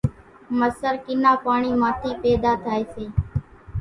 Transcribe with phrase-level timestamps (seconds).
[0.59, 3.05] مسر ڪِنا پاڻِي مان ٿِي پيۮا ٿائيَ سي۔